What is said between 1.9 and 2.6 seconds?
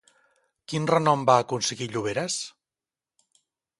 Lluveras?